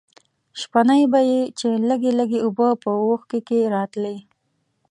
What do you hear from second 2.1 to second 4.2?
لږې اوبه په وښکي کې راتلې.